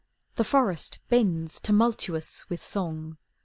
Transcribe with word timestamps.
The 0.33 0.43
forest 0.43 0.97
bends, 1.09 1.61
tumultuous 1.61 2.49
With 2.49 2.63
song. 2.63 3.19